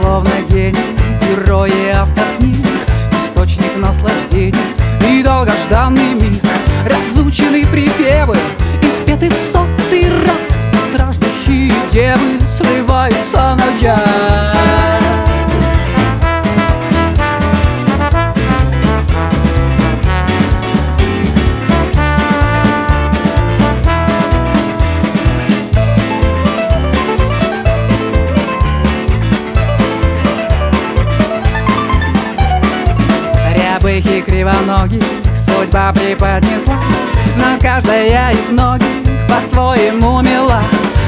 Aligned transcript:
словно 0.00 0.30
гений 0.50 0.78
Герой 1.20 1.70
и 1.70 1.88
автор 1.88 2.24
книг 2.38 2.56
Источник 3.18 3.76
наслаждений 3.76 4.54
И 5.08 5.22
долгожданный 5.22 6.14
миг. 6.14 6.42
Разученные 6.84 7.66
припевы 7.66 8.36
И 8.82 8.90
спеты 8.90 9.30
в 9.30 9.52
сотый 9.52 10.08
раз 10.24 10.56
страждущие 10.90 11.72
девы 11.90 12.38
Срываются 12.58 13.56
на 13.56 13.76
джаз 13.80 14.25
Рябых 33.86 34.06
и 34.06 34.20
кривоногих. 34.20 35.02
Судьба 35.32 35.92
преподнесла 35.92 36.76
Но 37.36 37.56
каждая 37.60 38.32
из 38.32 38.48
многих 38.48 38.88
по-своему 39.28 40.20
мила. 40.22 40.60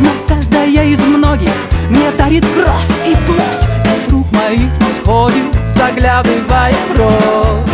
Но 0.00 0.10
каждая 0.28 0.84
из 0.84 1.00
многих 1.00 1.50
мне 1.88 2.12
дарит 2.12 2.44
кровь 2.46 3.08
и 3.08 3.16
плоть. 3.26 3.66
Из 3.84 4.12
рук 4.12 4.30
моих 4.30 4.70
не 4.78 5.02
сходит, 5.02 5.44
заглядывая 5.74 6.72
в 6.94 6.98
рот 6.98 7.69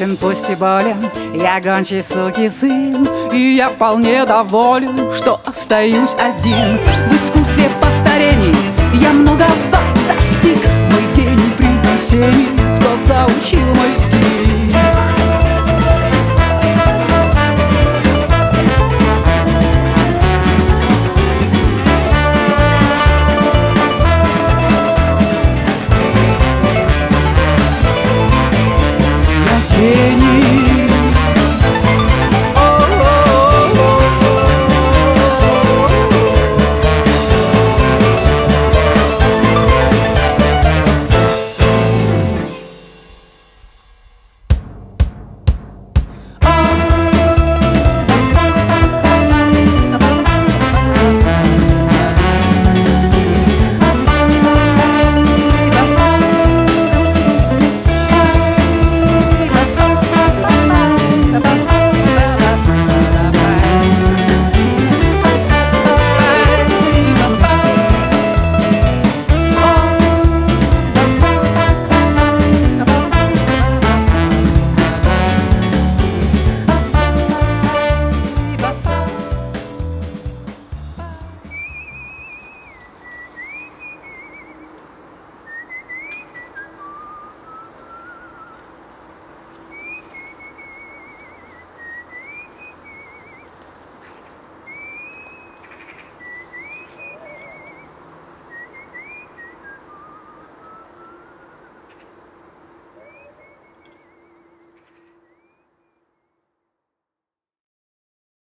Вечен, 0.00 0.16
пусть 0.16 0.48
и 0.48 0.54
болен, 0.54 1.10
я 1.34 1.60
гончий 1.60 2.00
суки 2.00 2.48
сын 2.48 3.06
И 3.32 3.54
я 3.54 3.68
вполне 3.68 4.24
доволен, 4.24 5.12
что 5.12 5.40
остаюсь 5.44 6.14
один. 6.14 6.78
В 7.10 7.29